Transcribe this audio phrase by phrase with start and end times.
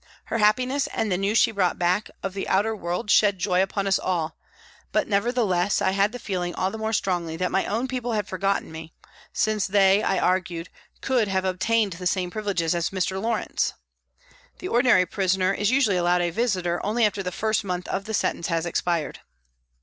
[0.25, 3.61] Her happiness and the news she brought back of the outer 104 world shed joy
[3.61, 4.35] upon us all,
[4.91, 8.27] but, nevertheless, I had; the feeling all the more strongly that my own people had
[8.27, 8.95] forgotten me,
[9.31, 10.69] since they, I argued,
[11.01, 13.21] could have obtained the same privileges as Mr.
[13.21, 13.75] Lawrence.
[14.57, 18.15] The ordinary prisoner is usually allowed a visitor only after the first month of the
[18.15, 19.19] sentence has expired.